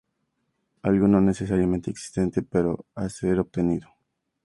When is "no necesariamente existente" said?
1.07-2.41